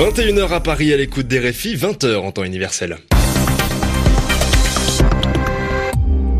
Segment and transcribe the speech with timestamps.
[0.00, 2.96] 21h à Paris à l'écoute des réfis, 20h en temps universel.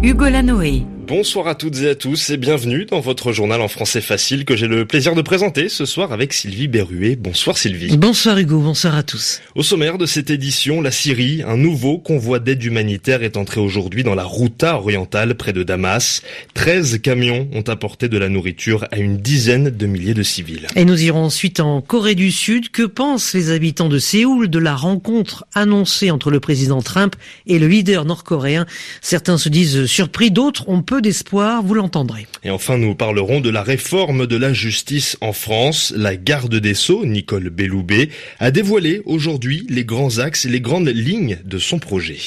[0.03, 0.85] Hugo Lanoé.
[1.11, 4.55] Bonsoir à toutes et à tous et bienvenue dans votre journal en français facile que
[4.55, 7.17] j'ai le plaisir de présenter ce soir avec Sylvie Berruet.
[7.17, 7.97] Bonsoir Sylvie.
[7.97, 9.41] Bonsoir Hugo, bonsoir à tous.
[9.57, 14.05] Au sommaire de cette édition, la Syrie, un nouveau convoi d'aide humanitaire est entré aujourd'hui
[14.05, 16.23] dans la Routa orientale près de Damas.
[16.55, 20.69] 13 camions ont apporté de la nourriture à une dizaine de milliers de civils.
[20.77, 22.71] Et nous irons ensuite en Corée du Sud.
[22.71, 27.17] Que pensent les habitants de Séoul de la rencontre annoncée entre le président Trump
[27.49, 28.65] et le leader nord-coréen?
[29.01, 32.27] Certains se disent surpris, d'autres ont peu d'espoir, vous l'entendrez.
[32.45, 35.95] Et enfin, nous parlerons de la réforme de la justice en France.
[35.97, 40.89] La garde des Sceaux, Nicole Belloubet, a dévoilé aujourd'hui les grands axes et les grandes
[40.89, 42.19] lignes de son projet.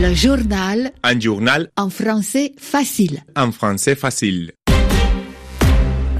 [0.00, 0.92] Le journal.
[1.02, 1.70] Un journal.
[1.76, 3.24] En français facile.
[3.34, 4.52] En français facile.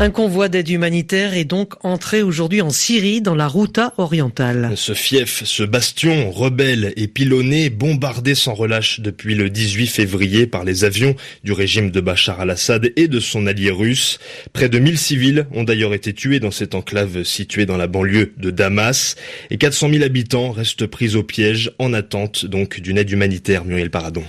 [0.00, 4.70] Un convoi d'aide humanitaire est donc entré aujourd'hui en Syrie dans la Routa orientale.
[4.76, 10.62] Ce fief, ce bastion rebelle et pilonné, bombardé sans relâche depuis le 18 février par
[10.62, 14.20] les avions du régime de Bachar al-Assad et de son allié russe.
[14.52, 18.34] Près de 1000 civils ont d'ailleurs été tués dans cette enclave située dans la banlieue
[18.36, 19.16] de Damas
[19.50, 23.90] et 400 000 habitants restent pris au piège en attente donc d'une aide humanitaire, Muriel
[23.90, 24.22] Paradon.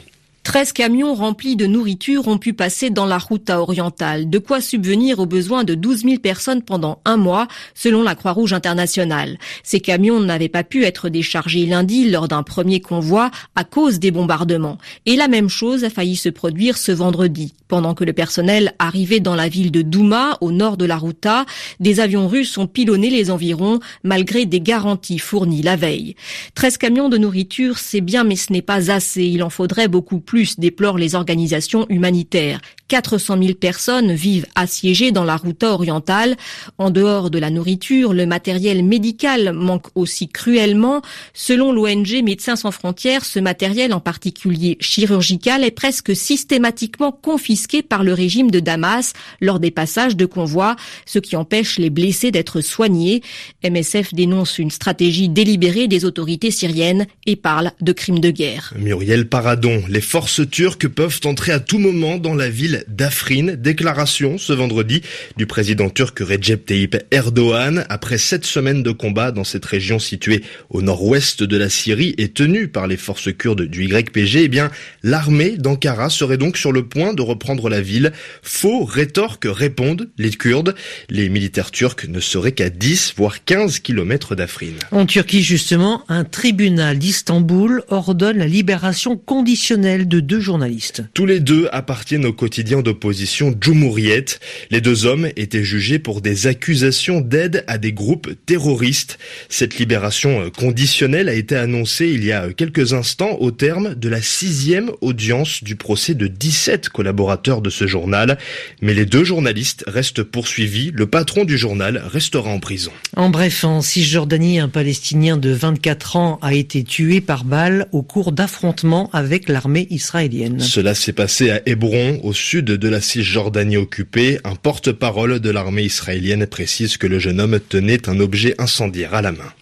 [0.49, 5.19] 13 camions remplis de nourriture ont pu passer dans la Routa orientale, de quoi subvenir
[5.19, 9.37] aux besoins de 12 000 personnes pendant un mois, selon la Croix-Rouge internationale.
[9.61, 14.09] Ces camions n'avaient pas pu être déchargés lundi lors d'un premier convoi à cause des
[14.09, 14.79] bombardements.
[15.05, 17.53] Et la même chose a failli se produire ce vendredi.
[17.67, 21.45] Pendant que le personnel arrivait dans la ville de Douma, au nord de la Routa,
[21.79, 26.15] des avions russes ont pilonné les environs, malgré des garanties fournies la veille.
[26.55, 29.25] 13 camions de nourriture, c'est bien, mais ce n'est pas assez.
[29.25, 32.61] Il en faudrait beaucoup plus déplorent les organisations humanitaires.
[32.89, 36.35] 400 000 personnes vivent assiégées dans la route orientale.
[36.77, 41.01] En dehors de la nourriture, le matériel médical manque aussi cruellement.
[41.33, 48.03] Selon l'ONG Médecins sans frontières, ce matériel, en particulier chirurgical, est presque systématiquement confisqué par
[48.03, 52.61] le régime de Damas lors des passages de convois, ce qui empêche les blessés d'être
[52.61, 53.21] soignés.
[53.63, 58.73] MSF dénonce une stratégie délibérée des autorités syriennes et parle de crimes de guerre.
[58.77, 63.55] Muriel Paradon, les forces turques peuvent entrer à tout moment dans la ville d'Afrin.
[63.57, 65.01] Déclaration ce vendredi
[65.37, 70.43] du président turc Recep Tayyip Erdogan après sept semaines de combat dans cette région située
[70.69, 74.35] au nord-ouest de la Syrie et tenue par les forces kurdes du YPG.
[74.43, 74.69] Eh bien,
[75.03, 78.11] l'armée d'Ankara serait donc sur le point de reprendre la ville.
[78.41, 80.75] Faux rétorque répondent les Kurdes.
[81.09, 84.73] Les militaires turcs ne seraient qu'à 10 voire 15 kilomètres d'Afrin.
[84.91, 91.03] En Turquie, justement, un tribunal d'Istanbul ordonne la libération conditionnelle de deux journalistes.
[91.13, 94.25] Tous les deux appartiennent au quotidien d'opposition Djoumouriet.
[94.69, 99.17] Les deux hommes étaient jugés pour des accusations d'aide à des groupes terroristes.
[99.49, 104.21] Cette libération conditionnelle a été annoncée il y a quelques instants au terme de la
[104.21, 108.37] sixième audience du procès de 17 collaborateurs de ce journal.
[108.81, 110.91] Mais les deux journalistes restent poursuivis.
[110.93, 112.91] Le patron du journal restera en prison.
[113.17, 118.03] En bref, en Cisjordanie, un Palestinien de 24 ans a été tué par balle au
[118.03, 120.59] cours d'affrontements avec l'armée israélienne.
[120.59, 125.83] Cela s'est passé à Hébron, au sud de la Cisjordanie occupée, un porte-parole de l'armée
[125.83, 129.53] israélienne précise que le jeune homme tenait un objet incendiaire à la main.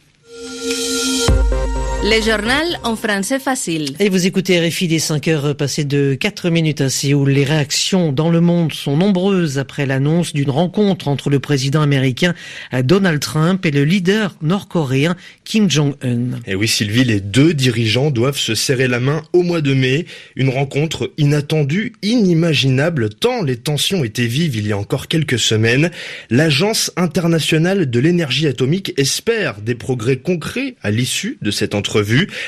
[2.10, 3.94] Le journal en français facile.
[4.00, 7.32] Et vous écoutez RFI des 5 heures passées de 4 minutes à Séoul.
[7.32, 12.34] Les réactions dans le monde sont nombreuses après l'annonce d'une rencontre entre le président américain
[12.82, 16.40] Donald Trump et le leader nord-coréen Kim Jong-un.
[16.46, 20.06] Et oui, Sylvie, les deux dirigeants doivent se serrer la main au mois de mai.
[20.38, 25.92] Une rencontre inattendue, inimaginable, tant les tensions étaient vives il y a encore quelques semaines.
[26.30, 31.97] L'Agence internationale de l'énergie atomique espère des progrès concrets à l'issue de cette entrevue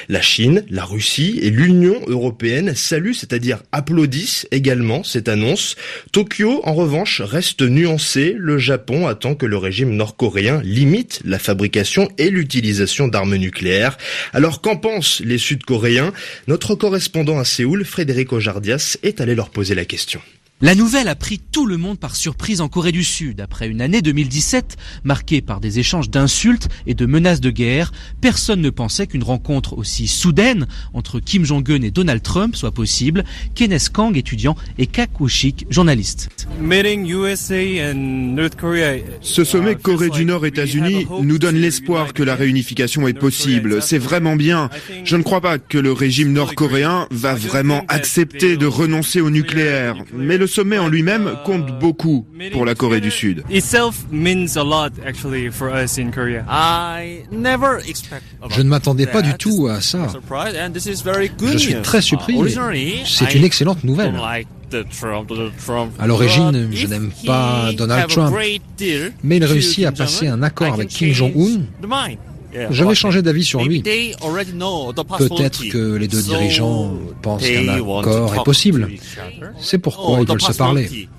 [0.09, 5.75] la Chine, la Russie et l'Union européenne saluent, c'est-à-dire applaudissent également cette annonce.
[6.11, 8.35] Tokyo, en revanche, reste nuancé.
[8.37, 13.97] Le Japon attend que le régime nord-coréen limite la fabrication et l'utilisation d'armes nucléaires.
[14.33, 16.13] Alors qu'en pensent les Sud-Coréens?
[16.47, 20.21] Notre correspondant à Séoul, Frédéric Ojardias, est allé leur poser la question.
[20.61, 23.39] La nouvelle a pris tout le monde par surprise en Corée du Sud.
[23.39, 24.75] Après une année 2017
[25.05, 29.77] marquée par des échanges d'insultes et de menaces de guerre, personne ne pensait qu'une rencontre
[29.77, 33.23] aussi soudaine entre Kim Jong-un et Donald Trump soit possible.
[33.55, 35.11] Kenneth Kang, étudiant, et Kak
[35.69, 36.27] journaliste.
[39.21, 43.81] Ce sommet Corée du Nord-États-Unis nous donne l'espoir que la réunification est possible.
[43.81, 44.69] C'est vraiment bien.
[45.05, 49.95] Je ne crois pas que le régime nord-coréen va vraiment accepter de renoncer au nucléaire.
[50.13, 53.43] Mais le sommet en lui-même compte beaucoup pour la Corée du Sud.
[58.49, 60.07] Je ne m'attendais pas du tout à ça.
[61.41, 62.37] Je suis très surpris.
[63.05, 64.13] C'est une excellente nouvelle.
[65.97, 68.35] À l'origine, je n'aime pas Donald Trump,
[69.23, 71.61] mais il réussit à passer un accord avec Kim Jong-un.
[72.53, 73.81] Je vais changer d'avis sur lui.
[73.81, 78.89] Peut-être que les deux dirigeants pensent qu'un accord est possible.
[79.59, 81.09] C'est pourquoi ils veulent se parler.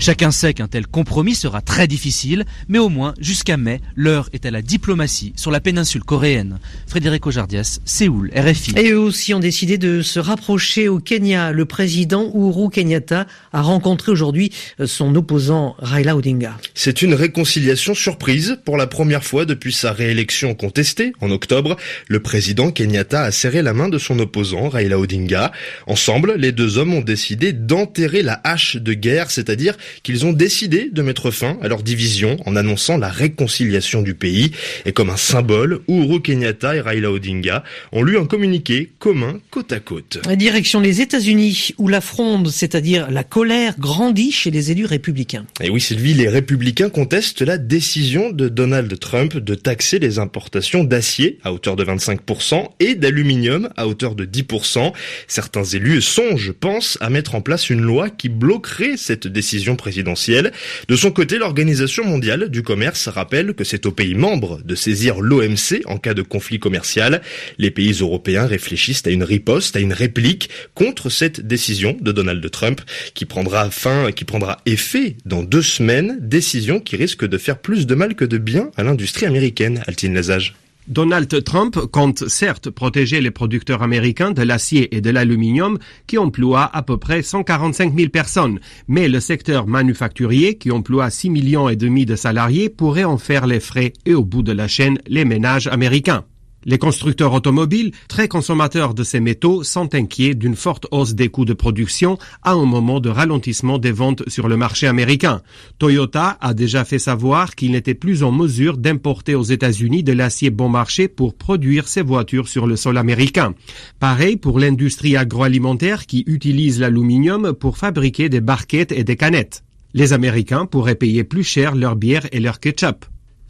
[0.00, 4.44] Chacun sait qu'un tel compromis sera très difficile, mais au moins, jusqu'à mai, l'heure est
[4.44, 6.58] à la diplomatie sur la péninsule coréenne.
[6.88, 8.72] Frédéric Ojardias, Séoul, RFI.
[8.76, 11.52] Et eux aussi ont décidé de se rapprocher au Kenya.
[11.52, 14.50] Le président Uhuru Kenyatta a rencontré aujourd'hui
[14.84, 16.58] son opposant Raila Odinga.
[16.74, 18.58] C'est une réconciliation surprise.
[18.64, 21.76] Pour la première fois depuis sa réélection contestée en octobre,
[22.08, 25.52] le président Kenyatta a serré la main de son opposant Raila Odinga.
[25.86, 30.90] Ensemble, les deux hommes ont décidé d'enterrer la hache de guerre, c'est-à-dire qu'ils ont décidé
[30.92, 34.52] de mettre fin à leur division en annonçant la réconciliation du pays.
[34.86, 39.72] Et comme un symbole, Uhuru Kenyatta et Raila Odinga ont lu un communiqué commun côte
[39.72, 40.18] à côte.
[40.36, 45.46] Direction les États-Unis, où la fronde, c'est-à-dire la colère, grandit chez les élus républicains.
[45.60, 50.84] Et oui, Sylvie, les républicains contestent la décision de Donald Trump de taxer les importations
[50.84, 54.92] d'acier à hauteur de 25% et d'aluminium à hauteur de 10%.
[55.28, 60.52] Certains élus songent, pensent à mettre en place une loi qui bloquerait cette décision présidentielle.
[60.88, 65.20] De son côté, l'Organisation mondiale du commerce rappelle que c'est aux pays membres de saisir
[65.20, 67.22] l'OMC en cas de conflit commercial.
[67.58, 72.48] Les pays européens réfléchissent à une riposte, à une réplique contre cette décision de Donald
[72.50, 72.80] Trump
[73.14, 77.86] qui prendra fin, qui prendra effet dans deux semaines, décision qui risque de faire plus
[77.86, 79.82] de mal que de bien à l'industrie américaine.
[79.86, 80.54] Altine Lazage.
[80.86, 86.70] Donald Trump compte certes protéger les producteurs américains de l'acier et de l'aluminium qui emploient
[86.76, 91.76] à peu près 145 000 personnes, mais le secteur manufacturier qui emploie 6 millions et
[91.76, 95.24] demi de salariés pourrait en faire les frais et au bout de la chaîne les
[95.24, 96.24] ménages américains.
[96.66, 101.44] Les constructeurs automobiles, très consommateurs de ces métaux, sont inquiets d'une forte hausse des coûts
[101.44, 105.42] de production à un moment de ralentissement des ventes sur le marché américain.
[105.78, 110.50] Toyota a déjà fait savoir qu'il n'était plus en mesure d'importer aux États-Unis de l'acier
[110.50, 113.54] bon marché pour produire ses voitures sur le sol américain.
[114.00, 119.64] Pareil pour l'industrie agroalimentaire qui utilise l'aluminium pour fabriquer des barquettes et des canettes.
[119.92, 123.04] Les Américains pourraient payer plus cher leur bière et leur ketchup.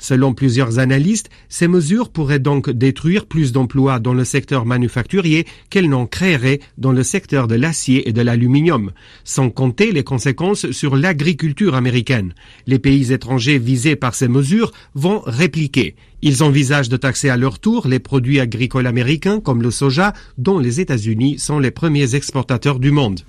[0.04, 5.88] Selon plusieurs analystes, ces mesures pourraient donc détruire plus d'emplois dans le secteur manufacturier qu'elles
[5.88, 8.92] n'en créeraient dans le secteur de l'acier et de l'aluminium,
[9.24, 12.34] sans compter les conséquences sur l'agriculture américaine.
[12.66, 15.94] Les pays étrangers visés par ces mesures vont répliquer.
[16.26, 20.58] Ils envisagent de taxer à leur tour les produits agricoles américains comme le soja, dont
[20.58, 23.20] les États-Unis sont les premiers exportateurs du monde.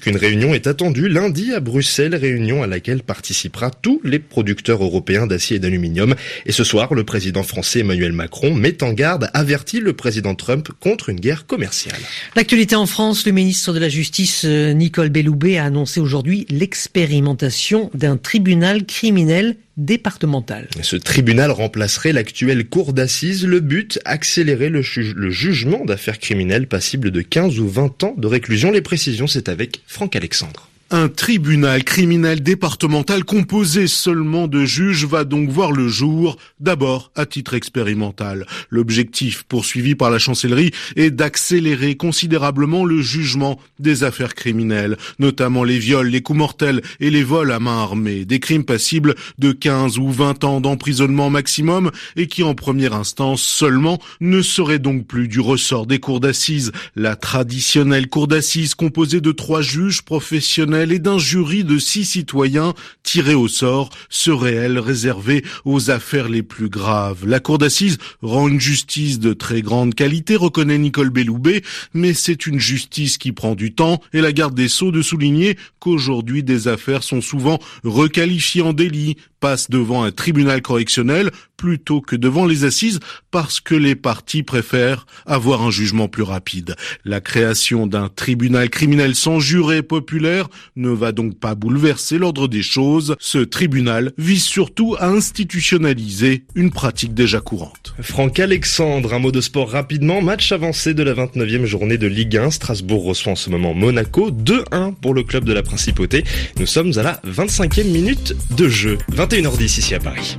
[0.00, 5.26] Qu'une réunion est attendue lundi à Bruxelles, réunion à laquelle participera tous les producteurs européens
[5.28, 6.14] d'acier et d'aluminium.
[6.46, 10.68] Et ce soir, le président français Emmanuel Macron met en garde, avertit le président Trump
[10.80, 12.00] contre une guerre commerciale.
[12.34, 18.16] L'actualité en France, le ministre de la Justice Nicole Belloubet a annoncé aujourd'hui l'expérimentation d'un
[18.16, 20.68] tribunal criminel départemental.
[20.82, 23.46] Ce tribunal remplacerait l'actuelle cour d'assises.
[23.46, 24.82] Le but, accélérer le,
[25.14, 28.70] le jugement d'affaires criminelles passibles de 15 ou 20 ans de réclusion.
[28.70, 30.67] Les précisions, c'est avec Franck Alexandre.
[30.90, 37.26] Un tribunal criminel départemental composé seulement de juges va donc voir le jour, d'abord à
[37.26, 38.46] titre expérimental.
[38.70, 45.78] L'objectif poursuivi par la chancellerie est d'accélérer considérablement le jugement des affaires criminelles, notamment les
[45.78, 49.98] viols, les coups mortels et les vols à main armée, des crimes passibles de 15
[49.98, 55.28] ou 20 ans d'emprisonnement maximum et qui en première instance seulement ne seraient donc plus
[55.28, 56.72] du ressort des cours d'assises.
[56.96, 62.74] La traditionnelle cour d'assises composée de trois juges professionnels et d'un jury de six citoyens
[63.02, 67.26] tirés au sort serait elle réservée aux affaires les plus graves.
[67.26, 71.62] La cour d'assises rend une justice de très grande qualité, reconnaît Nicole Belloubet,
[71.94, 75.56] mais c'est une justice qui prend du temps et la garde des Sceaux de souligner
[75.80, 82.16] qu'aujourd'hui des affaires sont souvent requalifiées en délit, passent devant un tribunal correctionnel plutôt que
[82.16, 86.76] devant les assises parce que les partis préfèrent avoir un jugement plus rapide.
[87.04, 92.62] La création d'un tribunal criminel sans juré populaire ne va donc pas bouleverser l'ordre des
[92.62, 93.16] choses.
[93.18, 97.87] Ce tribunal vise surtout à institutionnaliser une pratique déjà courante.
[98.00, 100.22] Franck Alexandre, un mot de sport rapidement.
[100.22, 102.50] Match avancé de la 29e journée de Ligue 1.
[102.50, 104.30] Strasbourg reçoit en ce moment Monaco.
[104.30, 106.24] 2-1 pour le club de la Principauté.
[106.58, 108.98] Nous sommes à la 25e minute de jeu.
[109.12, 110.38] 21h10 ici à Paris.